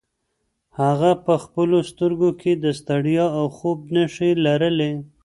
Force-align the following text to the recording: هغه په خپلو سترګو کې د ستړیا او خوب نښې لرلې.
هغه 0.81 1.11
په 1.25 1.33
خپلو 1.43 1.77
سترګو 1.91 2.29
کې 2.41 2.51
د 2.63 2.65
ستړیا 2.79 3.25
او 3.39 3.45
خوب 3.55 3.79
نښې 3.93 4.29
لرلې. 4.45 4.91